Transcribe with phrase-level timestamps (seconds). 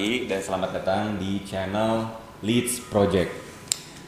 [0.00, 2.08] pagi dan selamat datang di channel
[2.40, 3.36] Leads Project.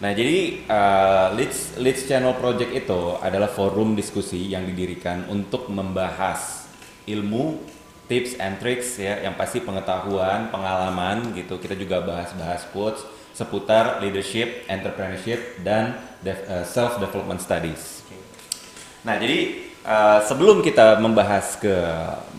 [0.01, 6.65] Nah, jadi uh, Leads Leads Channel Project itu adalah forum diskusi yang didirikan untuk membahas
[7.05, 7.61] ilmu,
[8.09, 11.61] tips and tricks ya, yang pasti pengetahuan, pengalaman gitu.
[11.61, 13.05] Kita juga bahas-bahas quotes
[13.37, 18.01] seputar leadership, entrepreneurship dan uh, self development studies.
[19.05, 21.77] Nah, jadi uh, sebelum kita membahas ke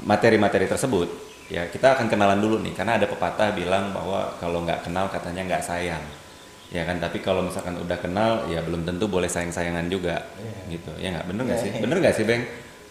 [0.09, 4.87] materi-materi tersebut, ya kita akan kenalan dulu nih karena ada pepatah bilang bahwa kalau nggak
[4.87, 6.03] kenal katanya nggak sayang.
[6.73, 10.25] Ya kan tapi kalau misalkan udah kenal ya belum tentu boleh sayang-sayangan juga.
[10.39, 10.73] Yeah.
[10.73, 10.91] gitu.
[10.97, 11.25] Ya nggak?
[11.29, 11.65] Bener nggak yeah.
[11.67, 11.71] sih?
[11.75, 11.81] iya.
[11.83, 12.43] bener nggak sih beng?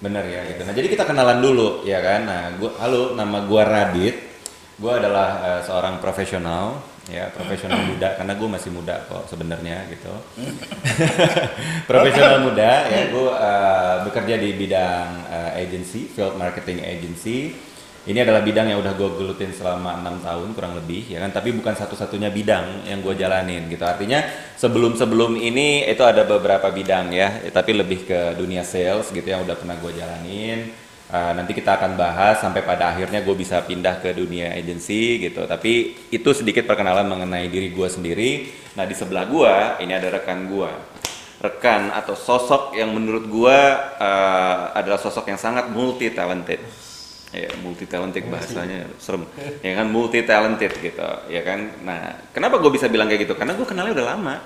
[0.02, 0.62] Bener ya gitu.
[0.66, 2.20] Nah jadi kita kenalan dulu ya kan?
[2.27, 4.16] Nah gua halo nama gua Radit.
[4.78, 10.12] Gua adalah uh, seorang profesional ya profesional muda karena gue masih muda kok sebenarnya gitu.
[11.91, 13.11] Profesional muda ya.
[13.11, 17.50] Gue uh, bekerja di bidang uh, agency field marketing agency
[18.03, 21.31] ini adalah bidang yang udah gue gelutin selama enam tahun kurang lebih ya kan?
[21.31, 23.86] Tapi bukan satu-satunya bidang yang gue jalanin gitu.
[23.86, 24.27] Artinya
[24.59, 27.47] sebelum-sebelum ini itu ada beberapa bidang ya.
[27.55, 30.75] Tapi lebih ke dunia sales gitu yang udah pernah gue jalanin.
[31.12, 35.47] Uh, nanti kita akan bahas sampai pada akhirnya gue bisa pindah ke dunia agency gitu.
[35.47, 38.50] Tapi itu sedikit perkenalan mengenai diri gue sendiri.
[38.75, 39.55] Nah di sebelah gue
[39.87, 40.70] ini ada rekan gue
[41.42, 43.59] rekan atau sosok yang menurut gue
[43.98, 46.62] uh, adalah sosok yang sangat multi talented
[47.33, 49.25] ya multi talented bahasanya serem.
[49.64, 51.80] Ya kan multi talented gitu ya kan?
[51.80, 53.34] Nah kenapa gue bisa bilang kayak gitu?
[53.34, 54.36] Karena gue kenalnya udah lama.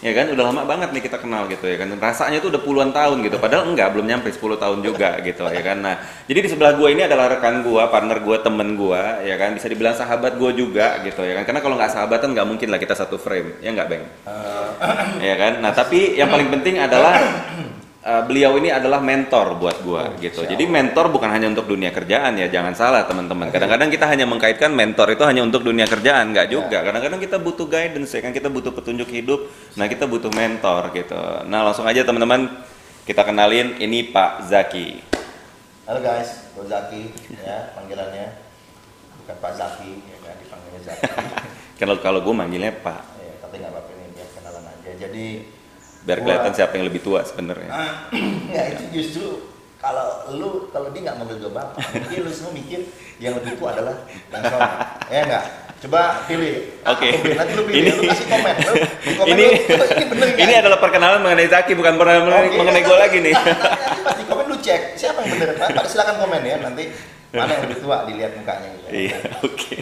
[0.00, 1.92] Ya kan udah lama banget nih kita kenal gitu ya kan?
[2.00, 5.62] Rasanya tuh udah puluhan tahun gitu padahal enggak belum nyampe 10 tahun juga gitu ya
[5.62, 5.78] kan?
[5.84, 5.94] Nah
[6.24, 9.54] jadi di sebelah gue ini adalah rekan gue partner gue temen gue ya kan?
[9.54, 11.44] Bisa dibilang sahabat gue juga gitu ya kan?
[11.46, 13.60] Karena kalau nggak sahabatan nggak mungkin lah kita satu frame.
[13.60, 15.20] Ya nggak beng uh.
[15.20, 15.60] ya kan?
[15.62, 17.20] Nah tapi yang paling penting adalah
[18.04, 20.44] uh, beliau ini adalah mentor buat gua oh, gitu.
[20.44, 23.52] Jadi mentor bukan hanya untuk dunia kerjaan ya, jangan salah teman-teman.
[23.52, 26.52] Kadang-kadang kita hanya mengkaitkan mentor itu hanya untuk dunia kerjaan, nggak ya.
[26.52, 26.78] juga.
[26.84, 29.40] Kadang-kadang kita butuh guidance ya kan, kita butuh petunjuk hidup.
[29.76, 31.20] Nah, kita butuh mentor gitu.
[31.48, 32.48] Nah, langsung aja teman-teman
[33.04, 34.88] kita kenalin ini Pak Zaki.
[35.90, 37.10] Halo guys, Pak Zaki
[37.42, 38.30] ya panggilannya
[39.18, 41.02] bukan Pak Zaki ya kan dipanggilnya Zaki.
[41.80, 43.02] kalau kalau gue manggilnya Pak.
[43.18, 44.90] Ya, tapi nggak apa-apa ini biar kenalan aja.
[44.94, 45.26] Jadi
[46.04, 47.70] biar kelihatan siapa yang lebih tua sebenarnya.
[48.56, 49.26] ya itu justru
[49.80, 52.80] kalau lu kalau dia nggak manggil gue bapak, mungkin lu semua mikir
[53.16, 53.96] yang lebih tua adalah
[54.28, 54.44] Bang
[55.08, 55.46] ya enggak?
[55.80, 56.76] Coba pilih.
[56.84, 57.08] Oke.
[57.08, 57.32] Okay.
[57.40, 58.54] Nanti lu pilih, ini, lu kasih komen.
[58.60, 58.74] Lu,
[59.16, 62.96] komen ini, lu, ini, bener ini adalah perkenalan mengenai Zaki, bukan perkenalan okay, mengenai gue
[63.00, 63.34] lagi nih.
[64.04, 65.48] Nanti komen lu cek siapa yang bener.
[65.56, 66.84] Pak silakan komen ya nanti
[67.32, 68.86] mana yang lebih tua dilihat mukanya gitu.
[68.92, 69.56] Iya, oke.
[69.56, 69.78] Okay.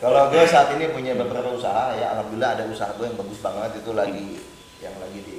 [0.00, 3.70] Kalau gue saat ini punya beberapa usaha ya, alhamdulillah ada usaha gue yang bagus banget
[3.84, 4.40] itu lagi
[4.84, 5.38] yang lagi di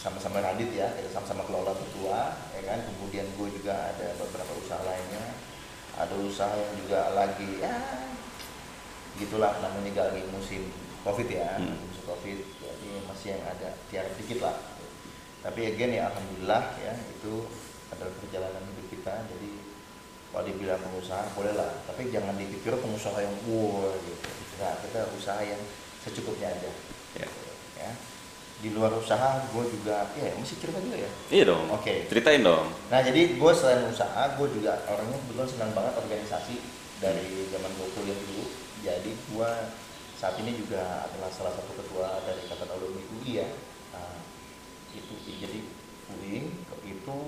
[0.00, 2.78] sama-sama Radit ya sama-sama kelola berdua ya kan?
[2.86, 5.24] Kemudian gue juga ada beberapa usaha lainnya
[5.98, 7.74] ada usaha yang juga lagi ya
[9.20, 10.72] gitulah namanya lagi musim
[11.04, 11.76] covid ya hmm.
[11.84, 14.56] musim covid jadi masih yang ada tiar dikit lah.
[15.40, 17.44] Tapi again ya alhamdulillah ya itu
[17.92, 19.50] adalah perjalanan hidup kita jadi
[20.30, 24.30] kalau dibilang pengusaha boleh lah tapi jangan dipikir pengusaha yang wow gitu.
[24.62, 25.60] Nah kita usaha yang
[26.00, 26.72] secukupnya aja.
[27.18, 27.26] Ya,
[27.76, 27.90] ya
[28.60, 31.10] di luar usaha gue juga ya mesti cerita juga ya.
[31.32, 31.64] Iya dong.
[31.72, 31.80] Oke.
[31.80, 31.98] Okay.
[32.12, 32.68] ceritain dong.
[32.92, 36.54] Nah jadi gue selain usaha gue juga orangnya kebetulan senang banget organisasi
[37.00, 38.44] dari zaman gue kuliah dulu.
[38.84, 39.50] Jadi gue
[40.20, 43.48] saat ini juga adalah salah satu ketua dari kata alumni UI ya.
[43.96, 44.20] Nah,
[44.92, 45.58] itu jadi
[46.12, 46.52] UI
[46.84, 47.18] itu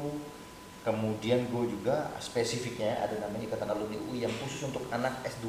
[0.84, 5.48] kemudian gue juga spesifiknya ada namanya ikatan alumni UI yang khusus untuk anak S2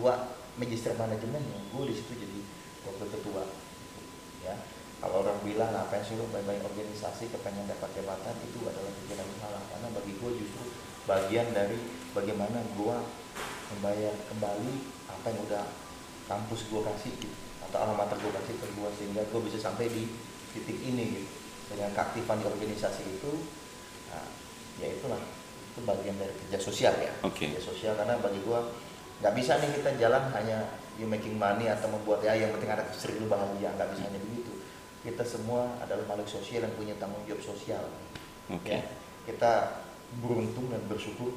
[0.56, 1.44] magister manajemen.
[1.44, 2.40] Yang gue di situ jadi
[2.88, 3.44] wakil ketua
[5.04, 8.40] kalau orang bilang apa yang sih lo banyak organisasi kepengen dapat jabatan?
[8.40, 9.60] Itu adalah pikiran salah.
[9.68, 10.64] Karena bagi gue justru
[11.04, 11.76] bagian dari
[12.16, 12.96] bagaimana gue
[13.76, 14.74] membayar kembali
[15.12, 15.66] apa yang udah
[16.32, 17.36] kampus gue kasih gitu,
[17.68, 20.08] atau alamat gue kasih ke gue sehingga gue bisa sampai di
[20.56, 21.32] titik ini gitu.
[21.76, 23.32] Dengan keaktifan di organisasi itu
[24.08, 24.24] nah,
[24.80, 25.20] ya itulah.
[25.76, 27.12] Itu bagian dari kerja sosial ya.
[27.28, 27.52] Okay.
[27.52, 28.60] kerja sosial karena bagi gue
[29.20, 32.88] nggak bisa nih kita jalan hanya you making money atau membuat ya yang penting ada
[32.88, 33.68] istri lu bahagia.
[33.76, 34.53] Nggak bisa hanya begitu
[35.04, 37.84] kita semua adalah makhluk sosial yang punya tanggung jawab sosial.
[38.48, 38.80] Okay.
[38.80, 38.82] Ya,
[39.28, 39.84] kita
[40.24, 41.32] beruntung dan bersyukur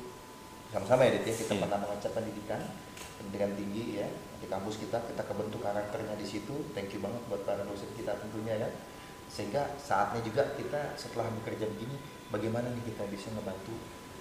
[0.71, 1.63] sama-sama ya Dit ya kita yeah.
[1.63, 2.61] pernah mengecap pendidikan
[3.17, 4.09] pendidikan tinggi ya
[4.43, 8.13] di kampus kita kita kebentuk karakternya di situ thank you banget buat para dosen kita
[8.21, 8.69] tentunya ya
[9.33, 11.97] sehingga saatnya juga kita setelah bekerja begini
[12.29, 13.73] bagaimana nih kita bisa membantu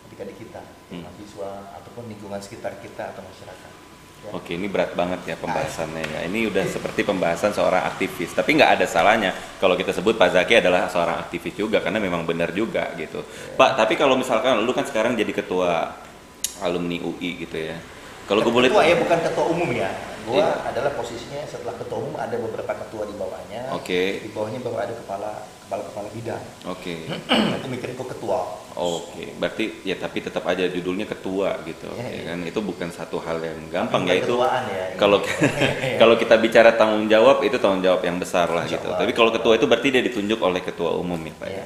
[0.07, 0.61] adik-adik kita
[0.93, 1.01] hmm.
[1.01, 1.49] mahasiswa
[1.81, 3.84] ataupun lingkungan sekitar kita atau masyarakat
[4.33, 6.19] Oke, ini berat banget ya pembahasannya ya.
[6.25, 8.33] Ini udah seperti pembahasan seorang aktivis.
[8.33, 9.31] Tapi nggak ada salahnya
[9.61, 13.21] kalau kita sebut Pak Zaki adalah seorang aktivis juga karena memang benar juga gitu.
[13.21, 13.53] Ya.
[13.59, 15.93] Pak, tapi kalau misalkan lu kan sekarang jadi ketua
[16.63, 17.77] alumni UI gitu ya.
[18.25, 19.89] Kalau gue boleh ketua ya bukan ketua umum ya.
[20.25, 20.73] Gua Iya.
[20.73, 23.61] adalah posisinya setelah ketua umum ada beberapa ketua di bawahnya.
[23.71, 24.25] Oke.
[24.25, 25.31] Di bawahnya baru ada kepala
[25.65, 26.43] kepala kepala bidang.
[26.65, 26.95] Oke.
[27.29, 28.39] Nanti mikirin kok ketua.
[28.75, 32.21] Oke, berarti ya tapi tetap aja judulnya ketua gitu, Iya, ya iya.
[32.27, 34.35] kan itu bukan satu hal yang gampang ya itu.
[34.35, 34.85] ketuaan ya.
[34.99, 35.17] Kalau
[36.01, 38.89] kalau kita bicara tanggung jawab itu tanggung jawab yang besar lah gitu.
[38.89, 41.47] Tapi kalau ketua itu berarti dia ditunjuk oleh ketua umum ya pak.
[41.49, 41.63] Iya.
[41.63, 41.65] ya?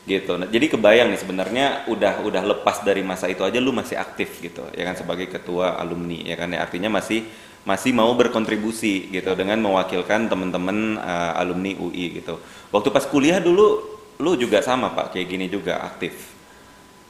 [0.00, 0.32] Gitu.
[0.34, 4.40] Nah, jadi kebayang nih sebenarnya udah udah lepas dari masa itu aja lu masih aktif
[4.42, 7.28] gitu, ya kan sebagai ketua alumni ya kan ya artinya masih
[7.68, 12.40] masih mau berkontribusi gitu dengan mewakilkan teman-teman uh, alumni UI gitu.
[12.72, 16.36] Waktu pas kuliah dulu lu juga sama pak kayak gini juga aktif.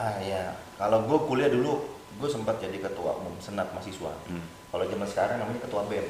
[0.00, 1.84] Ah ya, kalau gue kuliah dulu,
[2.16, 4.16] gue sempat jadi ketua umum senat mahasiswa.
[4.30, 4.46] Hmm.
[4.72, 6.08] Kalau zaman sekarang namanya ketua BEM,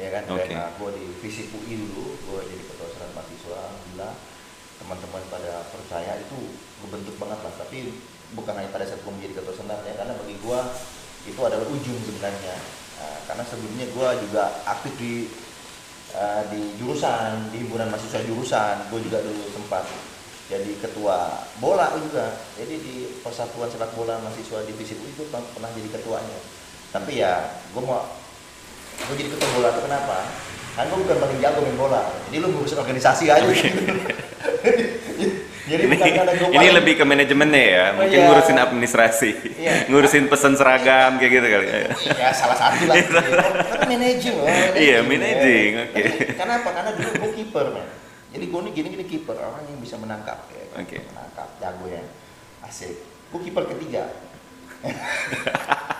[0.00, 0.22] ya kan?
[0.32, 0.50] Oke.
[0.50, 3.54] Karena gue di Visip UI dulu, gue jadi ketua senat mahasiswa.
[3.54, 4.12] Alhamdulillah,
[4.82, 7.54] teman-teman pada percaya itu gue bentuk banget lah.
[7.54, 7.78] Tapi
[8.34, 10.60] bukan hanya pada saat gue menjadi ketua senat ya, karena bagi gue
[11.30, 12.56] itu adalah ujung sebenarnya.
[13.00, 15.12] Nah, karena sebelumnya gue juga aktif di
[16.14, 19.84] eh, di jurusan, di himpunan mahasiswa jurusan, gue juga dulu sempat
[20.48, 22.36] jadi ketua bola juga.
[22.60, 22.94] Jadi di
[23.24, 26.38] persatuan sepak bola mahasiswa divisi itu pernah jadi ketuanya.
[26.92, 28.04] Tapi ya gue mau
[28.94, 30.18] gue jadi ketua bola itu kenapa?
[30.74, 32.02] Kan gue bukan paling jago main bola.
[32.30, 33.46] Jadi lu ngurusin organisasi aja
[35.64, 38.26] jadi ini, bukan karena gue ini lebih ke manajemennya ya, Oh, mungkin iya.
[38.26, 39.72] ngurusin administrasi, Iya.
[39.88, 41.66] ngurusin pesan seragam kayak gitu kali.
[41.66, 41.80] ya.
[42.12, 43.16] ya salah satu lah gitu.
[43.16, 45.82] karena managing loh Iya, managing, ya.
[45.86, 46.02] oke.
[46.04, 47.88] Tapi kenapa karena dulu gue kiper man
[48.28, 50.64] jadi gue nih gini gini kiper orang yang bisa menangkap ya?
[50.74, 50.98] Oke.
[51.06, 52.02] menangkap jago ya
[52.62, 52.98] asik
[53.30, 54.10] gue kiper ketiga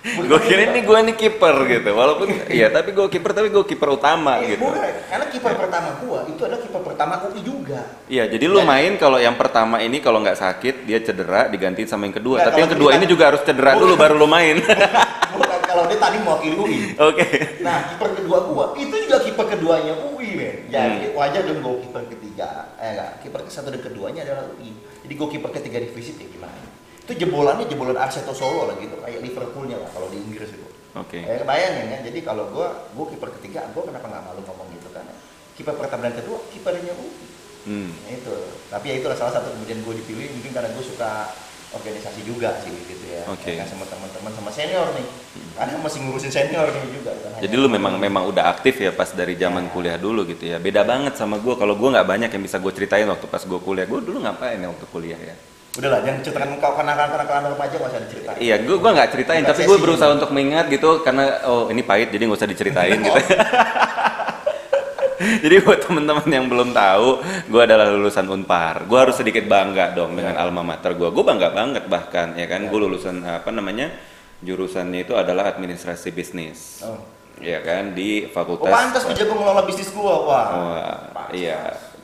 [0.00, 3.88] Gue kira ini gue nih kiper gitu, walaupun iya tapi gue kiper tapi gue kiper
[3.90, 4.64] utama Eh, gitu.
[4.64, 7.80] bukan, karena kiper pertama gua itu adalah kiper pertama UI juga.
[8.08, 12.08] Iya, jadi lu main kalau yang pertama ini kalau nggak sakit dia cedera digantiin sama
[12.08, 14.56] yang kedua, Nggak, tapi yang kedua ini juga harus cedera dulu baru lu main.
[15.36, 16.78] Bukan kalau dia tadi mewakili UI.
[16.96, 17.24] Oke.
[17.60, 20.56] Nah, kiper kedua gua itu juga kiper keduanya UI, men.
[20.66, 21.14] Jadi Hmm.
[21.14, 22.48] wajar dong gua kiper ketiga.
[22.76, 24.72] Eh enggak, kiper ke satu dan keduanya adalah UI.
[25.04, 26.56] Jadi gua kiper ketiga di Visip ya gimana?
[27.10, 30.62] Itu jebolannya jebolan Arseto Solo lah gitu, kayak Liverpoolnya lah kalau di Inggris itu.
[30.94, 31.18] Oke.
[31.18, 34.94] Eh, bayangin ya, jadi kalau gua gua kiper ketiga, gua kenapa nggak malu ngomong gitu
[34.94, 35.02] kan?
[35.58, 37.26] Kiper pertama dan kedua kipernya UI.
[37.60, 37.90] Hmm.
[37.92, 38.34] Nah, itu
[38.70, 41.28] tapi ya itulah salah satu kemudian gue dipilih mungkin karena gue suka
[41.70, 43.52] organisasi juga sih gitu ya Oke.
[43.52, 45.04] Ya kan, sama teman-teman sama senior nih
[45.54, 49.12] karena masih ngurusin senior nih juga hanya- Jadi lu memang memang udah aktif ya pas
[49.12, 49.70] dari zaman Ya.
[49.70, 50.56] kuliah dulu gitu ya.
[50.56, 51.52] Beda banget sama gue.
[51.52, 53.84] Kalau gue nggak banyak yang bisa gue ceritain waktu pas gue kuliah.
[53.84, 55.36] Gue dulu ngapain ya waktu kuliah ya?
[55.70, 59.62] Udahlah jangan ceritakan kau kenakalan remaja nggak usah diceritain Iya, gue gua nggak ceritain, tapi
[59.62, 63.14] gue berusaha untuk mengingat gitu karena oh ini pahit jadi nggak usah diceritain gitu.
[65.44, 68.82] jadi buat teman-teman yang belum tahu, gue adalah lulusan Unpar.
[68.88, 70.42] Gue harus sedikit bangga dong dengan Ya.
[70.42, 71.06] alma mater gue.
[71.06, 72.64] Gue bangga banget bahkan ya kan.
[72.64, 72.66] Ya.
[72.66, 73.92] Gue lulusan apa namanya
[74.40, 76.80] jurusannya itu adalah administrasi bisnis.
[76.82, 76.96] oh,
[77.36, 78.68] Ya kan di oh fakultas.
[78.68, 81.32] pantas gue jago ngelola bisnis gua wah Wah, Pantas.
[81.32, 81.56] iya.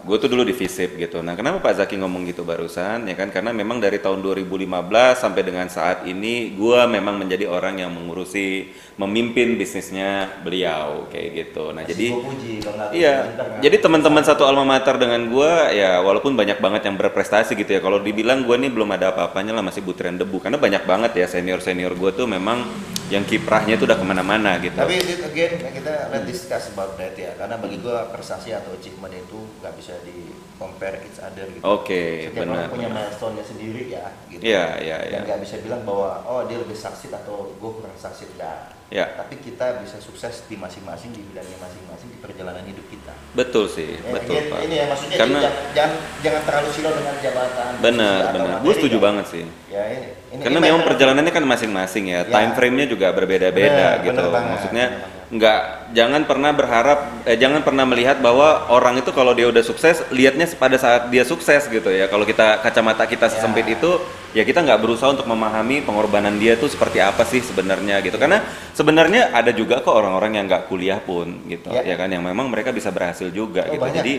[0.07, 1.19] Gue tuh dulu di FISIP gitu.
[1.19, 3.11] Nah, kenapa Pak Zaki ngomong gitu barusan?
[3.11, 4.71] Ya kan karena memang dari tahun 2015
[5.19, 11.75] sampai dengan saat ini gue memang menjadi orang yang mengurusi memimpin bisnisnya beliau kayak gitu.
[11.75, 12.53] Nah, Masih jadi puji
[12.95, 13.15] Iya,
[13.59, 17.83] jadi teman-teman satu alma mater dengan gue ya walaupun banyak banget yang berprestasi gitu ya.
[17.83, 21.27] Kalau dibilang gue nih belum ada apa-apanya lah masih butiran debu karena banyak banget ya
[21.27, 22.63] senior senior gue tuh memang
[23.07, 24.75] yang kiprahnya tuh udah ke mana-mana gitu.
[24.75, 29.15] tapi it- again kita let's discuss about that ya karena bagi gua prestasi atau achievement
[29.15, 32.65] itu nggak bisa di compare each other gitu Oke, setiap benar.
[32.65, 35.19] orang punya milestone-nya sendiri ya gitu Iya, iya, iya.
[35.19, 39.03] dan nggak bisa bilang bahwa oh dia lebih saksit atau gue kurang saksit nggak Ya.
[39.13, 43.99] tapi kita bisa sukses di masing-masing di bidangnya masing-masing di perjalanan hidup kita Betul sih,
[43.99, 44.59] Ya, betul again, Pak.
[44.63, 48.57] ini ya maksudnya Karena jangan, jangan jangan terlalu silau dengan jabatan benar, benar.
[48.63, 49.03] Gue setuju ya.
[49.03, 49.45] banget sih.
[49.67, 52.31] ya ini, ini Karena ini memang perjalanannya kan masing-masing ya, Ya.
[52.31, 54.15] time frame-nya juga berbeda-beda gitu.
[54.15, 55.16] bener banget, Maksudnya bener.
[55.27, 60.07] Nggak jangan pernah berharap eh, jangan pernah melihat bahwa orang itu kalau dia udah sukses
[60.15, 62.07] lihatnya pada saat dia sukses gitu ya.
[62.07, 63.75] Kalau kita kacamata kita sesempit Ya.
[63.75, 63.91] itu
[64.39, 68.15] ya kita nggak berusaha untuk memahami pengorbanan dia tuh seperti apa sih sebenarnya gitu.
[68.17, 68.39] Karena
[68.71, 71.83] sebenarnya ada juga kok orang-orang yang nggak kuliah pun gitu Ya.
[71.83, 73.83] ya kan yang memang mereka bisa berhasil juga Oh, gitu.
[73.83, 73.99] banyak.
[73.99, 74.15] Jadi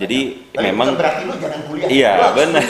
[0.00, 0.18] jadi
[0.56, 1.88] Tapi memang berarti lu jangan kuliah.
[1.92, 2.64] Iya, kuliah.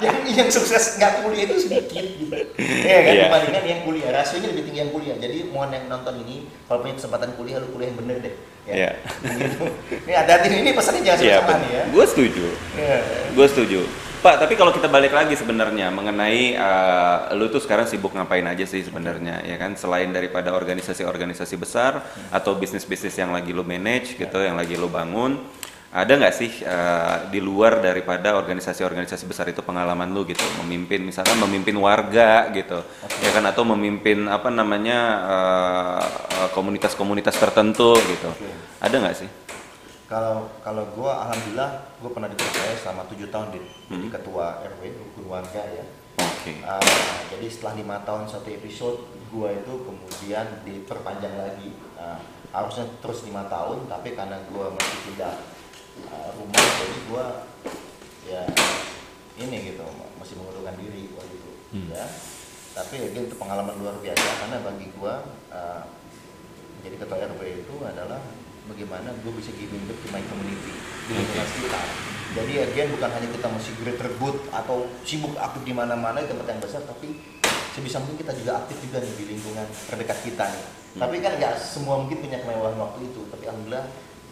[0.00, 2.32] yang yang sukses nggak kuliah itu sedikit gitu.
[2.56, 3.24] Iya kan Iya.
[3.28, 4.08] dibandingkan yang kuliah.
[4.16, 5.16] Rasionya lebih tinggi yang kuliah.
[5.20, 8.34] Jadi mohon yang nonton ini kalau punya kesempatan kuliah lu kuliah yang bener deh.
[8.64, 8.90] Iya.
[9.20, 9.64] Gitu.
[10.08, 11.82] Ini hati-hati ini pesannya jangan Iya, sama nih ya.
[11.90, 12.46] gue setuju.
[12.76, 12.98] Iya.
[13.36, 13.80] Gue setuju.
[14.20, 18.68] Pak, tapi kalau kita balik lagi sebenarnya mengenai uh, lu tuh sekarang sibuk ngapain aja
[18.68, 24.38] sih sebenarnya ya kan selain daripada organisasi-organisasi besar atau bisnis-bisnis yang lagi lu manage gitu,
[24.44, 25.40] yang lagi lu bangun.
[25.90, 31.34] Ada nggak sih uh, di luar daripada organisasi-organisasi besar itu pengalaman lu gitu memimpin misalkan
[31.42, 33.26] memimpin warga gitu okay.
[33.26, 36.06] ya kan atau memimpin apa namanya uh,
[36.46, 38.54] uh, komunitas-komunitas tertentu gitu okay.
[38.78, 39.30] ada nggak sih
[40.06, 43.90] kalau kalau gue alhamdulillah gue pernah dipercaya selama tujuh tahun di, hmm.
[43.90, 45.86] jadi ketua rw rukun warga ya
[46.20, 46.60] Okay.
[46.64, 51.72] Uh, jadi setelah lima tahun satu episode, gue itu kemudian diperpanjang lagi.
[51.96, 52.20] Uh,
[52.52, 55.32] harusnya terus lima tahun, tapi karena gue masih tidak
[56.08, 57.24] uh, rumah, jadi gue
[58.30, 58.42] ya
[59.40, 59.84] ini gitu
[60.16, 61.52] masih mengundurkan diri waktu itu.
[61.76, 61.88] Hmm.
[61.92, 62.06] Ya.
[62.70, 65.14] Tapi lagi itu pengalaman luar biasa karena bagi gue
[65.52, 65.82] uh,
[66.80, 68.20] menjadi ketua RW itu adalah
[68.70, 70.72] bagaimana gue bisa giving back to my community
[71.10, 71.86] di lingkungan sekitar
[72.30, 76.46] jadi again bukan hanya kita masih great rebut atau sibuk aktif di mana-mana di tempat
[76.46, 77.18] yang besar tapi
[77.74, 81.00] sebisa mungkin kita juga aktif juga nih di lingkungan terdekat kita nih hmm.
[81.02, 83.86] tapi kan nggak semua mungkin punya kemewahan waktu itu tapi alhamdulillah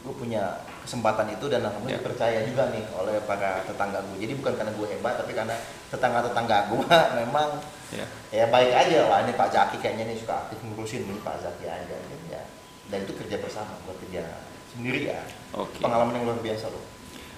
[0.08, 2.08] gue punya kesempatan itu dan alhamdulillah yeah.
[2.08, 5.52] dipercaya juga nih oleh para tetangga gue jadi bukan karena gue hebat tapi karena
[5.92, 6.84] tetangga-tetangga gue
[7.20, 7.48] memang
[7.92, 8.08] yeah.
[8.32, 11.68] ya baik aja lah ini Pak Zaki kayaknya nih suka aktif ngurusin ini Pak Zaki
[11.68, 11.96] aja
[12.32, 12.42] ya
[12.88, 14.24] dan itu kerja bersama buat kerja
[14.72, 15.20] sendiri ya
[15.52, 15.84] okay.
[15.84, 16.84] pengalaman yang luar biasa loh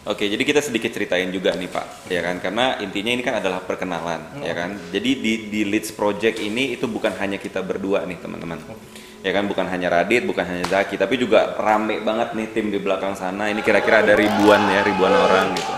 [0.09, 2.41] Oke, jadi kita sedikit ceritain juga nih Pak, ya kan?
[2.41, 4.49] Karena intinya ini kan adalah perkenalan, hmm.
[4.49, 4.73] ya kan?
[4.89, 8.65] Jadi di di Leads Project ini itu bukan hanya kita berdua nih teman-teman,
[9.21, 9.45] ya kan?
[9.49, 13.49] Bukan hanya Radit, bukan hanya Zaki, tapi juga rame banget nih tim di belakang sana.
[13.53, 15.73] Ini kira-kira ada ribuan ya, ribuan orang gitu.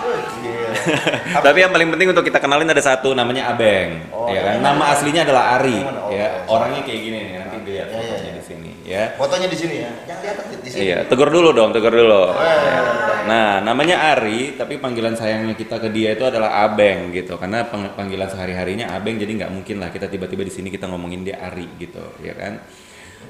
[1.46, 4.56] tapi yang paling penting untuk kita kenalin ada satu, namanya Abeng, oh, ya kan?
[4.64, 6.48] Nama aslinya adalah Ari, oh, ya.
[6.48, 8.32] Orangnya kayak gini nih, nanti dilihat ya, ya, ya.
[8.32, 9.04] di sini, ya.
[9.14, 10.82] Fotonya di sini ya, yang di atas di sini.
[10.88, 12.32] Iya, tegur dulu dong, tegur dulu.
[12.32, 12.80] Oh, ya, ya.
[13.22, 17.38] Nah, namanya Ari, tapi panggilan sayangnya kita ke dia itu adalah Abeng gitu.
[17.38, 21.38] Karena panggilan sehari-harinya Abeng, jadi nggak mungkin lah kita tiba-tiba di sini kita ngomongin dia
[21.38, 22.58] Ari gitu, ya kan?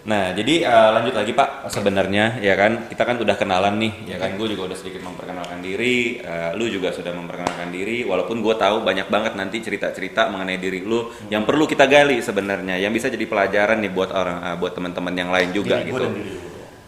[0.03, 4.17] Nah, jadi uh, lanjut lagi Pak, sebenarnya ya kan kita kan udah kenalan nih, ya
[4.19, 8.55] kan gue juga udah sedikit memperkenalkan diri, uh, lu juga sudah memperkenalkan diri, walaupun gue
[8.59, 11.31] tahu banyak banget nanti cerita-cerita mengenai diri lu hmm.
[11.31, 15.15] yang perlu kita gali sebenarnya, yang bisa jadi pelajaran nih buat orang, uh, buat teman-teman
[15.15, 16.07] yang lain juga diri gitu.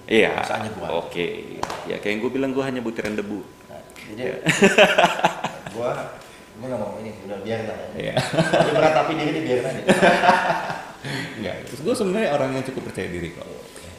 [0.04, 0.44] Iya.
[0.92, 1.08] Oke.
[1.08, 1.32] Okay.
[1.88, 3.40] Ya kayak yang gue bilang gue hanya butiran debu.
[3.40, 3.80] Nah,
[4.12, 4.36] jadi ya.
[5.74, 5.90] gue
[6.54, 7.86] gue gak mau ini udah biarin aja.
[7.96, 8.14] Iya.
[8.20, 9.80] Tapi meratapi diri biarin aja.
[11.38, 11.54] Enggak.
[11.70, 13.46] Terus gue sebenarnya orang yang cukup percaya diri kok.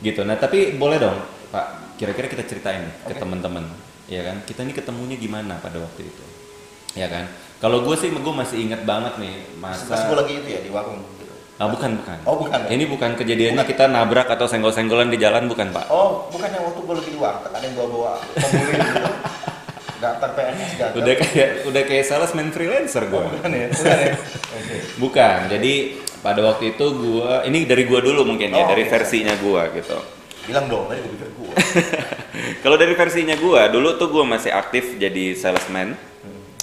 [0.01, 0.21] Gitu.
[0.25, 1.17] Nah tapi boleh dong
[1.53, 1.97] Pak.
[2.01, 3.15] Kira-kira kita ceritain okay.
[3.15, 3.65] ke teman-teman.
[4.11, 4.41] Ya kan.
[4.43, 6.23] Kita ini ketemunya gimana pada waktu itu.
[6.97, 7.29] Ya kan.
[7.61, 9.89] Kalau gue sih gue masih inget banget nih masa.
[9.89, 11.01] Pas gue lagi itu ya di warung
[11.55, 12.19] Ah, bukan, bukan.
[12.27, 12.67] Oh, bukan.
[12.67, 12.75] Ya?
[12.75, 13.71] Ini bukan kejadiannya bukan.
[13.71, 15.87] kita nabrak atau senggol-senggolan di jalan, bukan, Pak?
[15.87, 18.43] Oh, bukan yang waktu gue lagi di warteg, ada yang bawa-bawa gitu.
[20.01, 20.99] Daftar PNS gagal.
[20.99, 23.17] Udah kayak udah kayak salesman freelancer gue.
[23.19, 23.67] Oh, bukan ya?
[23.71, 24.13] Bukan ya?
[24.15, 24.79] Okay.
[25.03, 25.37] Bukan.
[25.51, 25.73] Jadi
[26.19, 28.91] pada waktu itu gue, ini dari gue dulu mungkin ya, oh, dari okay.
[28.91, 29.97] versinya gue gitu.
[30.45, 31.53] Bilang dong, tadi gue pikir gue.
[32.63, 35.95] Kalau dari versinya gue, dulu tuh gue masih aktif jadi salesman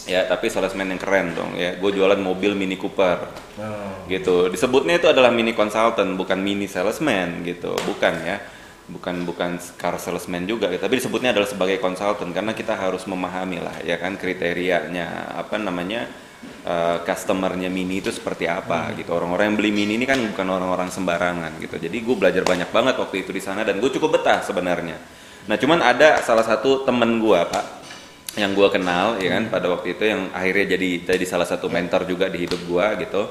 [0.02, 3.22] ya tapi salesman yang keren dong ya gue jualan mobil mini Cooper
[3.62, 4.02] oh.
[4.10, 8.42] gitu disebutnya itu adalah mini consultant bukan mini salesman gitu bukan ya
[8.92, 10.76] bukan bukan car salesman juga ya.
[10.76, 16.04] tapi disebutnya adalah sebagai consultant karena kita harus memahami lah ya kan kriterianya apa namanya
[16.66, 19.02] uh, customernya mini itu seperti apa hmm.
[19.02, 19.10] gitu.
[19.14, 21.76] Orang-orang yang beli mini ini kan bukan orang-orang sembarangan gitu.
[21.78, 24.98] Jadi gue belajar banyak banget waktu itu di sana dan gue cukup betah sebenarnya.
[25.46, 27.82] Nah cuman ada salah satu temen gue pak
[28.32, 32.08] yang gue kenal ya kan pada waktu itu yang akhirnya jadi jadi salah satu mentor
[32.08, 33.22] juga di hidup gue gitu.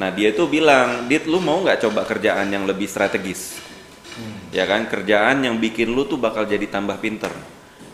[0.00, 3.69] Nah dia itu bilang dit lu mau nggak coba kerjaan yang lebih strategis
[4.16, 4.54] hmm.
[4.54, 7.30] ya kan kerjaan yang bikin lu tuh bakal jadi tambah pinter.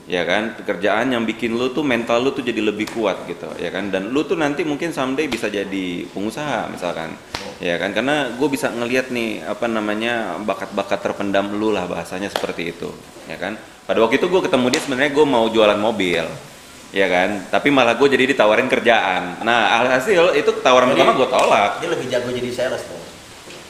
[0.07, 3.75] Ya kan pekerjaan yang bikin lu tuh mental lu tuh jadi lebih kuat gitu ya
[3.75, 3.91] kan.
[3.91, 7.11] Dan lu tuh nanti mungkin someday bisa jadi pengusaha misalkan.
[7.43, 7.53] Oh.
[7.59, 12.71] ya kan karena gue bisa ngelihat nih apa namanya bakat-bakat terpendam lu lah bahasanya seperti
[12.71, 12.87] itu
[13.27, 13.59] ya kan.
[13.83, 16.23] Pada waktu itu gue ketemu dia sebenarnya gue mau jualan mobil
[16.95, 17.51] ya kan.
[17.51, 19.43] Tapi malah gue jadi ditawarin kerjaan.
[19.43, 21.83] Nah alhasil itu tawaran pertama gue tolak.
[21.83, 23.06] dia lebih jago jadi sales tuh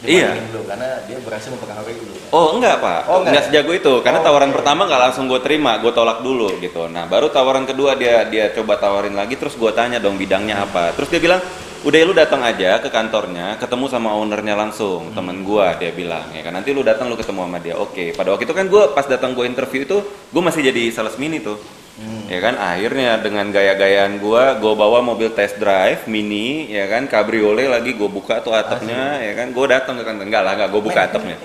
[0.05, 0.37] iya.
[0.53, 2.15] Lu karena dia berhasil mempengaruhi lu.
[2.35, 3.01] Oh enggak pak.
[3.09, 3.95] Oh, enggak, enggak sejago itu.
[4.05, 4.57] Karena oh, tawaran okay.
[4.61, 6.85] pertama nggak langsung gue terima gue tolak dulu gitu.
[6.93, 10.93] Nah baru tawaran kedua dia dia coba tawarin lagi terus gue tanya dong bidangnya apa.
[10.93, 11.41] Terus dia bilang
[11.87, 15.15] udah lu datang aja ke kantornya ketemu sama ownernya langsung hmm.
[15.15, 16.53] temen gue dia bilang ya kan.
[16.53, 17.75] Nanti lu datang lu ketemu sama dia.
[17.81, 21.17] Oke pada waktu itu kan gue pas datang gue interview itu gue masih jadi sales
[21.17, 21.57] mini tuh
[21.97, 22.29] Hmm.
[22.29, 27.73] Ya kan akhirnya dengan gaya-gayaan gua, gua bawa mobil test drive mini, ya kan cabriolet
[27.73, 29.33] lagi gua buka tuh atapnya, Asli.
[29.33, 31.37] ya kan gua datang ke kantor enggak lah, enggak gua buka atapnya.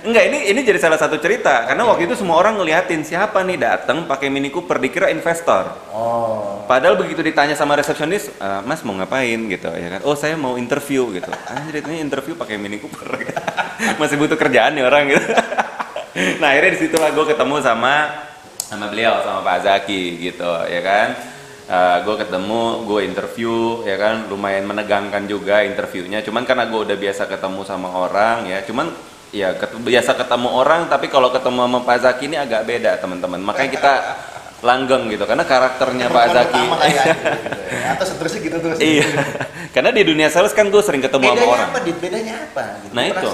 [0.00, 3.60] enggak, ini ini jadi salah satu cerita karena waktu itu semua orang ngeliatin siapa nih
[3.60, 5.76] datang pakai Mini Cooper dikira investor.
[5.92, 6.64] Oh.
[6.64, 10.00] Padahal begitu ditanya sama resepsionis, e, Mas mau ngapain gitu ya kan?
[10.08, 11.30] Oh, saya mau interview gitu.
[11.50, 13.28] Anjir ini interview pakai Mini Cooper.
[14.00, 15.30] Masih butuh kerjaan nih orang gitu.
[16.40, 17.94] Nah akhirnya di situlah gue ketemu sama
[18.70, 21.08] sama beliau sama Pak Zaki gitu ya kan?
[21.70, 24.30] Uh, gue ketemu gue interview ya kan?
[24.30, 26.22] Lumayan menegangkan juga interviewnya.
[26.22, 28.62] Cuman karena gue udah biasa ketemu sama orang ya.
[28.62, 28.94] Cuman
[29.34, 33.42] ya ket, biasa ketemu orang tapi kalau ketemu sama Pak Zaki ini agak beda teman-teman.
[33.42, 33.92] Makanya kita
[34.62, 36.62] langgeng gitu karena karakternya Pak Zaki.
[36.94, 37.04] ya.
[37.98, 38.78] atau seterusnya gitu terus.
[38.78, 39.06] Iya.
[39.74, 41.70] Karena di dunia sales kan gue sering ketemu sama bedanya orang.
[41.74, 41.96] apa Dit?
[41.98, 42.64] bedanya apa?
[42.86, 42.94] Gitu.
[42.94, 43.28] Nah, itu.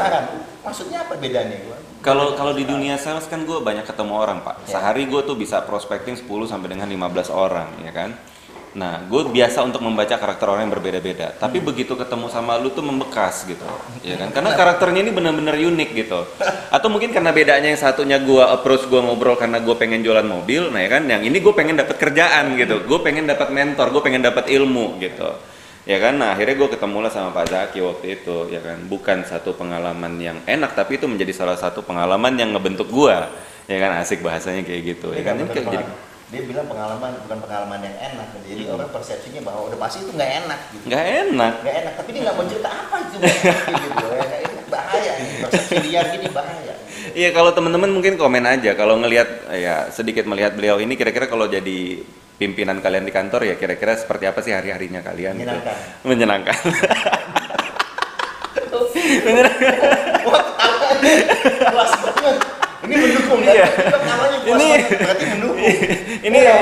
[0.65, 4.63] maksudnya apa bedanya gua Kalau kalau di dunia sales kan gue banyak ketemu orang pak.
[4.71, 4.79] Ya.
[4.79, 8.15] Sehari gue tuh bisa prospecting 10 sampai dengan 15 orang, ya kan.
[8.77, 11.35] Nah, gue biasa untuk membaca karakter orang yang berbeda-beda.
[11.35, 13.65] Tapi begitu ketemu sama lu tuh membekas gitu,
[14.07, 14.31] ya kan?
[14.31, 16.29] Karena karakternya ini benar-benar unik gitu.
[16.71, 20.71] Atau mungkin karena bedanya yang satunya gue approach gue ngobrol karena gue pengen jualan mobil,
[20.71, 21.09] nah ya kan?
[21.11, 22.87] Yang ini gue pengen dapat kerjaan gitu.
[22.87, 25.56] Gue pengen dapat mentor, gue pengen dapat ilmu gitu
[25.87, 26.19] ya kan?
[26.19, 28.79] Nah akhirnya gue ketemu lah sama Pak Zaki waktu itu ya kan?
[28.85, 33.15] Bukan satu pengalaman yang enak tapi itu menjadi salah satu pengalaman yang ngebentuk gue
[33.67, 34.03] ya kan?
[34.03, 35.35] Asik bahasanya kayak gitu ya Dia kan?
[35.39, 35.87] nggak Ini kayak jadi
[36.27, 38.27] dia bilang pengalaman bukan pengalaman yang enak.
[38.43, 38.75] Jadi Hmm.
[38.75, 40.85] orang persepsinya bahwa udah pasti itu nggak enak gitu.
[40.91, 41.53] Nggak enak.
[41.63, 43.17] Nggak enak tapi dia nggak mau cerita apa itu
[43.87, 44.25] gitu ya.
[44.67, 45.13] Bahaya
[45.47, 46.75] persepsi liar gini bahaya.
[47.15, 48.75] Iya kalau teman-teman mungkin komen aja.
[48.75, 52.03] Kalau ngelihat ya sedikit melihat beliau ini kira-kira kalau jadi
[52.37, 55.57] pimpinan kalian di kantor ya kira-kira seperti apa sih hari-harinya kalian gitu.
[56.05, 56.57] Menyenangkan.
[56.57, 56.57] menyenangkan
[62.87, 63.67] ini mendukung ya Iya.
[64.47, 65.59] Ini- banget berarti mendukung
[66.29, 66.55] ini Iya.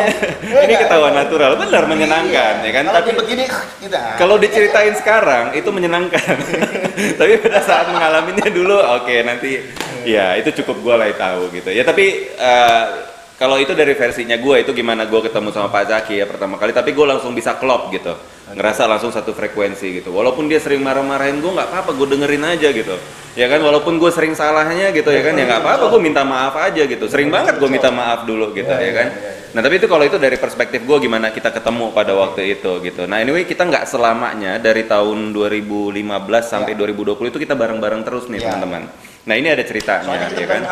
[0.65, 1.21] ini Iya, ketahuan iya.
[1.21, 3.45] natural benar menyenangkan ya kan tapi begini
[3.83, 6.37] kita Kalau diceritain sekarang itu menyenangkan,
[7.21, 9.61] tapi pada saat mengalaminya dulu, oke nanti
[10.03, 11.69] ya itu cukup gue lah tahu gitu.
[11.69, 12.85] Ya tapi eh,
[13.35, 16.71] kalau itu dari versinya gue itu gimana gue ketemu sama Pak Zaki ya pertama kali,
[16.71, 18.15] tapi gue langsung bisa klop gitu,
[18.55, 20.15] ngerasa langsung satu frekuensi gitu.
[20.15, 22.95] Walaupun dia sering marah-marahin gue nggak apa-apa, gue dengerin aja gitu.
[23.35, 26.55] Ya kan walaupun gue sering salahnya gitu ya kan ya nggak apa-apa, gue minta maaf
[26.55, 27.11] aja gitu.
[27.11, 29.09] Sering banget gue minta maaf dulu gitu Iya, ya iya, kan.
[29.11, 29.31] iya.
[29.55, 33.03] Nah tapi itu kalau itu dari perspektif gue gimana kita ketemu pada waktu itu gitu.
[33.11, 36.07] Nah anyway kita nggak selamanya dari tahun 2015
[36.43, 38.87] sampai 2020 itu kita bareng-bareng terus nih teman-teman.
[39.27, 40.63] Nah ini ada ceritanya soalnya kita ya kan.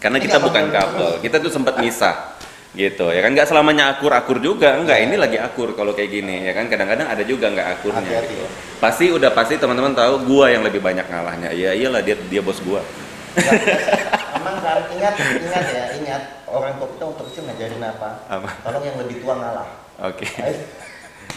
[0.00, 2.34] Karena kita nggak bukan couple kita tuh sempat misah
[2.70, 6.54] gitu ya kan nggak selamanya akur-akur juga enggak ini lagi akur kalau kayak gini ya
[6.54, 8.46] kan kadang-kadang ada juga nggak akurnya Hati-hati gitu.
[8.46, 8.48] ya.
[8.78, 12.62] pasti udah pasti teman-teman tahu gua yang lebih banyak ngalahnya ya iyalah dia dia bos
[12.62, 12.78] gua
[14.32, 18.08] Emang kan ingat ingat ya ingat orang tua kita untuk kecil ngajarin apa?
[18.26, 18.48] Apa?
[18.62, 19.66] Tolong yang lebih tua ngalah.
[20.00, 20.62] oke Ayo.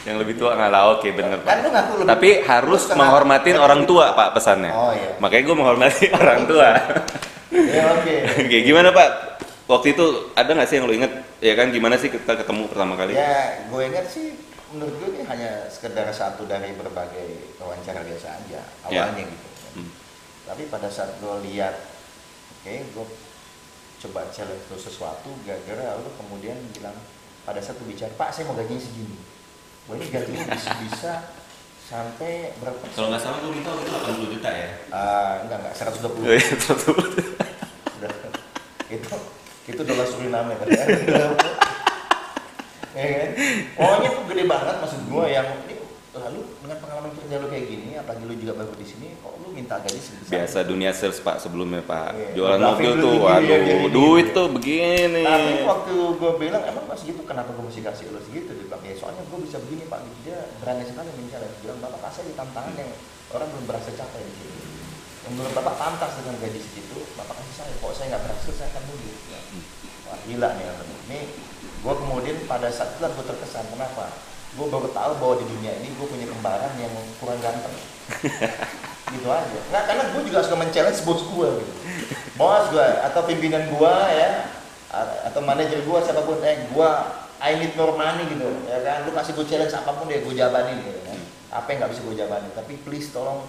[0.04, 3.82] yang lebih tua ngalah oke bener pak Kan lu ngaku lebih tapi harus menghormatin orang
[3.84, 5.18] tua pak pesannya Oh iya.
[5.18, 6.70] makanya gue menghormati orang tua
[7.54, 8.16] Ya oke.
[8.50, 9.10] oke gimana pak
[9.70, 13.00] waktu itu ada nggak sih yang lu inget ya kan gimana sih kita ketemu pertama
[13.00, 14.36] kali Ya gue ingat sih
[14.74, 19.48] menurut gue ini hanya sekedar satu dari berbagai wawancara biasa aja awalnya gitu.
[19.78, 19.90] Hmm.
[20.50, 21.78] Tapi pada saat gue lihat,
[22.60, 23.06] oke gue
[24.04, 26.98] coba challenge lu sesuatu, gara-gara lu kemudian bilang
[27.46, 29.18] pada saat gue bicara, Pak saya mau gajinya segini.
[29.86, 31.12] Gue ini gajinya bisa, bisa
[31.94, 32.82] sampai berapa?
[32.90, 36.42] kalau nggak salah gue minta waktu itu 80 juta ya Ah, enggak enggak 120 Iya,
[36.58, 36.90] 120.
[37.94, 38.12] Udah.
[38.90, 39.10] itu
[39.64, 40.86] itu dolar Suriname kan ya
[42.94, 43.30] kan
[43.76, 45.74] pokoknya tuh gede banget maksud gua yang ini
[46.14, 49.50] lalu dengan pengalaman kerja lu kayak gini apalagi lu juga baru di sini kok lu
[49.50, 52.14] minta gaji sebesar biasa dunia sales pak sebelumnya pak.
[52.14, 52.30] Iya.
[52.38, 54.38] jualan mobil tuh gini, waduh ya, gini, duit gini.
[54.38, 55.24] tuh begini.
[55.26, 58.54] Tapi waktu gua bilang emang pas gitu kenapa gua mesti kasih lu segitu?
[58.54, 60.00] Dia bilang ya soalnya gua bisa begini pak.
[60.06, 62.92] Gitu dia berani sekali mencari bilang bapak kasih di tantangan yang
[63.34, 64.58] orang belum berhasil capai di sini.
[65.26, 67.74] Yang menurut bapak pantas dengan gaji segitu bapak kasih saya.
[67.82, 69.18] Kok saya nggak berhasil saya akan mundur.
[69.34, 69.40] Ya.
[70.04, 70.68] wah gila nih
[71.08, 71.20] ini
[71.84, 74.12] gue kemudian pada saat itu gue terkesan kenapa
[74.54, 77.74] gue baru tahu bahwa di dunia ini gue punya kembaran yang kurang ganteng.
[79.14, 79.60] Gitu aja.
[79.70, 81.74] Nggak karena gue juga suka men-challenge bos gue gitu.
[82.34, 84.50] Bos gue atau pimpinan gue ya
[85.30, 86.90] atau manajer gue siapa pun eh gue
[87.44, 89.06] I need more money gitu ya kan.
[89.06, 91.20] Lu kasih gue challenge apa pun deh gue jabanin gitu kan.
[91.54, 93.46] Apa yang nggak bisa gue jabanin tapi please tolong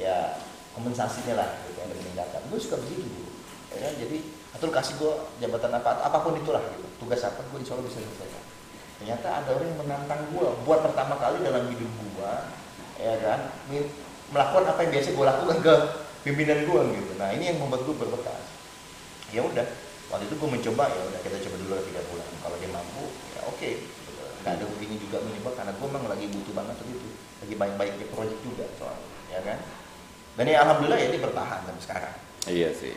[0.00, 0.40] ya
[0.72, 2.40] kompensasinya lah gitu yang meningkatkan.
[2.48, 3.32] Gue suka begitu gitu.
[3.76, 3.92] ya kan.
[4.00, 4.18] Jadi
[4.56, 5.12] atau lu kasih gue
[5.44, 6.84] jabatan apa apa pun itulah gitu.
[6.96, 8.43] Tugas apa gue insya Allah bisa selesaikan
[9.04, 12.32] ternyata ada orang yang menantang gue buat pertama kali dalam hidup gue
[12.96, 13.52] ya kan
[14.32, 15.74] melakukan apa yang biasa gue lakukan ke
[16.24, 17.12] pimpinan gue gitu.
[17.20, 18.48] Nah ini yang membuat gue berbekas.
[19.28, 19.68] Ya udah
[20.08, 22.28] waktu itu gue mencoba ya udah kita coba dulu tiga bulan.
[22.40, 23.04] Kalau dia mampu
[23.36, 23.70] ya oke.
[23.76, 24.24] Gitu.
[24.40, 27.10] nggak ada ruginya juga mencoba karena gue memang lagi butuh banget itu.
[27.44, 29.58] Lagi baik-baiknya proyek juga soalnya ya kan.
[30.40, 32.14] Dan ya alhamdulillah ya dia bertahan sampai sekarang.
[32.48, 32.96] Iya sih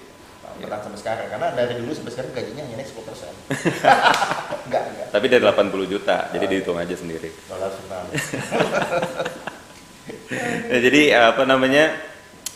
[0.57, 2.97] bertahan sampai sekarang karena dari dulu sampai sekarang gajinya hanya naik 10%
[4.67, 5.07] enggak enggak.
[5.13, 6.51] Tapi dari 80 juta jadi Oh, iya.
[6.57, 7.29] dihitung aja sendiri.
[7.45, 7.71] Dolar
[10.67, 11.93] ya, jadi apa namanya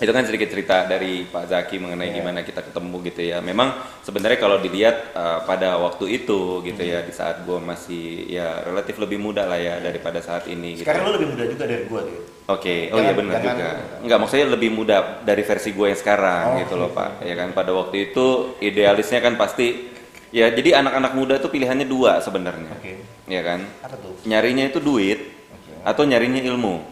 [0.01, 2.17] itu kan sedikit cerita dari Pak Zaki mengenai Iya.
[2.17, 3.37] gimana kita ketemu gitu ya.
[3.37, 3.69] Memang
[4.01, 8.97] sebenarnya kalau dilihat uh, pada waktu itu gitu ya di saat gue masih ya relatif
[8.97, 10.73] lebih muda lah ya daripada saat ini.
[10.75, 10.89] Gitu.
[10.89, 12.17] Sekarang lu lebih muda juga dari gua tuh.
[12.49, 13.67] Oke, oh Jangan- iya benar juga.
[14.01, 16.97] Enggak maksudnya lebih muda dari versi gue yang sekarang Oh, gitu loh gitu.
[16.97, 17.09] Pak.
[17.21, 19.93] Ya kan pada waktu itu idealisnya kan pasti
[20.33, 22.73] ya jadi anak-anak muda tuh pilihannya dua sebenarnya.
[22.73, 22.97] Oke.
[23.29, 23.61] Ya kan?
[23.79, 24.17] Apa tuh?
[24.25, 25.21] Nyarinya itu duit
[25.53, 25.71] Oke.
[25.85, 26.90] atau nyarinya ilmu.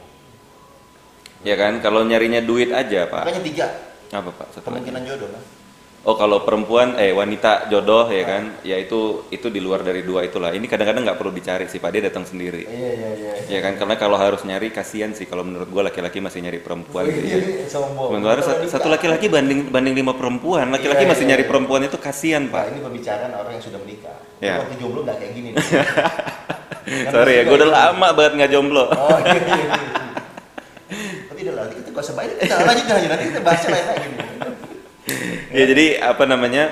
[1.41, 1.80] Ya kan?
[1.80, 3.23] Kalau nyarinya duit aja, Pak.
[3.23, 3.67] Makanya tiga
[4.10, 4.47] Apa, Pak?
[4.52, 4.89] Satu lagi.
[4.89, 5.43] kemungkinan jodoh kan.
[5.99, 10.23] Oh kalau perempuan eh wanita jodoh ya kan ya itu itu di luar dari dua
[10.23, 13.32] itulah ini kadang-kadang nggak perlu dicari sih pak dia datang sendiri Iya iya iya.
[13.52, 17.04] ya kan karena kalau harus nyari kasihan sih kalau menurut gua laki-laki masih nyari perempuan
[17.04, 18.15] gitu ya Iya, Sombong.
[18.15, 18.39] sementara
[18.71, 21.52] satu, laki-laki banding banding lima perempuan laki-laki Iya, masih iya, nyari iya.
[21.52, 24.17] perempuan itu kasihan Pak, pak ini pembicaraan orang yang sudah menikah.
[24.39, 24.56] Ya.
[24.63, 25.49] Waktu jomblo nggak kayak gini.
[25.52, 25.56] nih.
[26.89, 27.75] Kan sorry ya gua udah itu.
[27.75, 29.56] lama banget nggak jomblo Oh iya iya.
[29.67, 29.88] iya.
[31.99, 34.09] Lah, kita lanjut aja nanti kita bahas lain lagi.
[35.49, 36.69] ya jadi apa namanya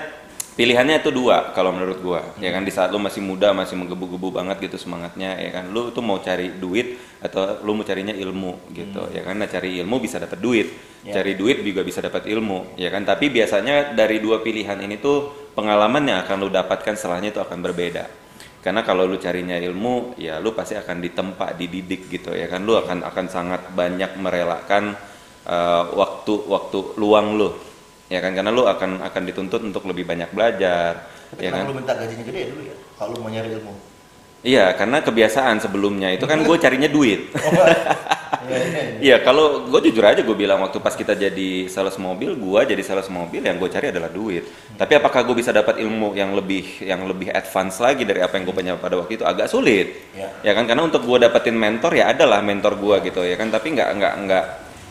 [0.54, 2.64] pilihannya itu dua kalau menurut gua ya kan?
[2.66, 5.70] Di saat lu masih muda masih menggebu-gebu banget gitu semangatnya ya kan?
[5.70, 9.38] Lu tuh mau cari duit atau lu mau carinya ilmu gitu ya kan?
[9.38, 10.70] Nah cari ilmu bisa dapat duit
[11.08, 11.24] Ya.
[11.24, 13.06] cari duit juga bisa dapat ilmu ya kan?
[13.08, 17.64] Tapi biasanya dari dua pilihan ini tuh pengalaman yang akan lu dapatkan setelahnya itu akan
[17.64, 18.06] berbeda.
[18.60, 22.66] Karena kalau lu carinya ilmu ya lu pasti akan ditempa dididik gitu ya kan?
[22.68, 25.00] Lu akan akan sangat banyak merelakan
[25.48, 27.50] eh, waktu waktu luang lu
[28.08, 31.76] ya kan karena lu akan akan dituntut untuk lebih banyak belajar Tapi ya kan lu
[31.76, 32.76] minta gajinya gede dulu ya?
[32.96, 33.74] Kalau mau nyari ilmu.
[34.44, 37.22] iya karena kebiasaan sebelumnya itu kan gue carinya duit
[38.48, 38.84] Oh, iya, iya.
[39.04, 42.80] iya kalau gue jujur aja gue bilang waktu pas kita jadi sales mobil gue jadi
[42.80, 44.48] sales mobil yang gue cari adalah duit
[44.80, 48.48] tapi apakah gue bisa dapat ilmu yang lebih yang lebih advance lagi dari apa yang
[48.48, 50.32] gue punya pada waktu itu agak sulit Ya.
[50.48, 53.76] ya kan karena untuk gue dapetin mentor ya adalah mentor gue gitu ya kan tapi
[53.76, 54.46] nggak nggak nggak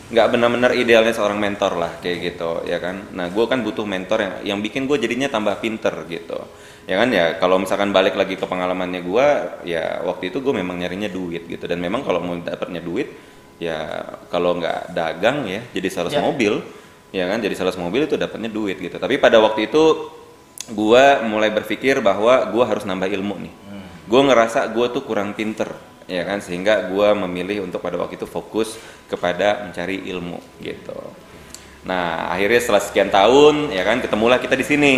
[0.07, 3.11] nggak benar-benar idealnya seorang mentor lah kayak gitu ya kan?
[3.11, 6.39] Nah gue kan butuh mentor yang yang bikin gue jadinya tambah pinter gitu.
[6.87, 7.11] Ya kan?
[7.11, 9.27] Ya kalau misalkan balik lagi ke pengalamannya gue
[9.67, 11.67] ya waktu itu gue memang nyarinya duit gitu.
[11.67, 13.11] Dan memang kalau mau dapatnya duit
[13.59, 13.99] ya
[14.31, 16.23] kalau nggak dagang ya jadi sales Ya.
[16.23, 16.63] mobil
[17.11, 17.43] ya kan?
[17.43, 18.95] Jadi sales mobil itu dapatnya duit gitu.
[18.95, 20.07] Tapi pada waktu itu
[20.71, 23.53] gue mulai berpikir bahwa gue harus nambah ilmu nih.
[24.07, 25.67] Gue ngerasa gue tuh kurang pinter
[26.07, 26.39] ya kan?
[26.39, 28.79] Sehingga gue memilih untuk pada waktu itu fokus
[29.11, 30.97] kepada mencari ilmu gitu.
[31.85, 34.93] Nah akhirnya setelah sekian tahun ya kan ketemulah kita di sini.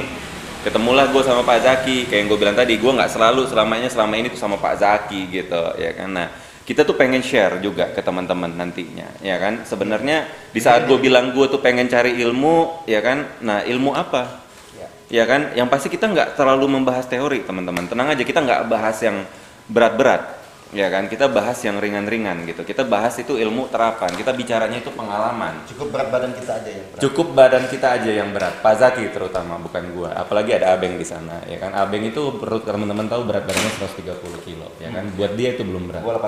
[0.60, 1.98] Ketemulah gue sama Pak Zaki.
[2.08, 5.22] Kayak yang gue bilang tadi gue nggak selalu selamanya selama ini tuh sama Pak Zaki
[5.34, 6.10] gitu ya kan?
[6.14, 6.28] Nah
[6.64, 9.66] kita tuh pengen share juga ke teman-teman nantinya ya kan?
[9.66, 13.42] Sebenarnya di saat gue bilang gue tuh pengen cari ilmu ya kan?
[13.42, 14.46] Nah ilmu apa?
[14.76, 14.88] Ya.
[15.10, 15.56] ya kan?
[15.56, 17.88] Yang pasti kita nggak terlalu membahas teori teman-teman.
[17.88, 19.24] Tenang aja kita nggak bahas yang
[19.70, 20.39] berat-berat
[20.70, 24.94] ya kan kita bahas yang ringan-ringan gitu kita bahas itu ilmu terapan kita bicaranya itu
[24.94, 27.02] pengalaman Cukup berat badan kita aja yang berat.
[27.02, 31.06] cukup badan kita aja yang berat Pak Zaki terutama bukan gua apalagi ada Abeng di
[31.06, 35.34] sana ya kan Abeng itu perut teman-teman tahu berat badannya 130 kilo ya kan buat
[35.34, 36.22] dia itu belum berat Gua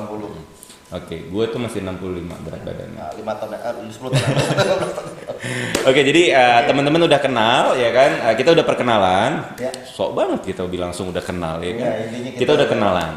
[0.92, 1.30] oke 80.
[1.30, 4.36] gua tuh masih 65 berat badannya Nah, 5 tahun, eh, 10 tahun.
[5.90, 8.12] Oke, jadi uh, teman-teman udah kenal ya kan?
[8.30, 9.32] Uh, kita udah perkenalan.
[9.58, 9.74] Ya.
[9.82, 11.90] Sok banget kita bilang langsung udah kenal ya kan?
[11.90, 13.14] Ya, kita, kita udah- kenalan.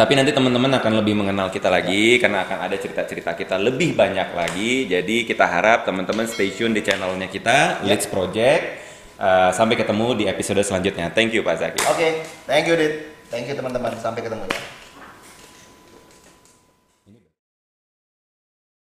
[0.00, 4.32] Tapi nanti teman-teman akan lebih mengenal kita lagi karena akan ada cerita-cerita kita lebih banyak
[4.32, 4.88] lagi.
[4.88, 8.80] Jadi kita harap teman-teman stay tune di channelnya kita Leads Project.
[9.20, 11.12] Uh, sampai ketemu di episode selanjutnya.
[11.12, 11.84] Thank you Pak Zaki.
[11.92, 13.12] Oke, thank you Dit.
[13.28, 13.92] Thank you teman-teman.
[14.00, 14.79] Sampai ketemu ya.